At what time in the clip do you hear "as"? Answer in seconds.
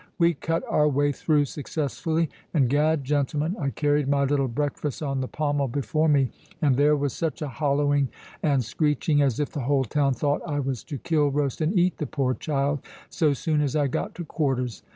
9.21-9.39, 13.61-13.75